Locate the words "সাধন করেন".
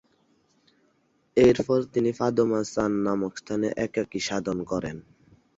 4.27-4.97